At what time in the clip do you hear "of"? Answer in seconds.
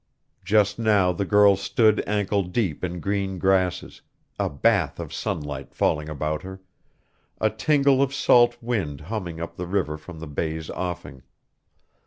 4.99-5.13, 8.01-8.11